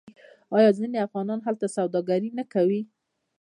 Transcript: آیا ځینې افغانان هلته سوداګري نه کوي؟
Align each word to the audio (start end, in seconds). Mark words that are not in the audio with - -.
آیا 0.57 0.69
ځینې 0.79 0.97
افغانان 1.07 1.39
هلته 1.47 1.65
سوداګري 1.75 2.29
نه 2.37 2.43
کوي؟ 2.53 2.81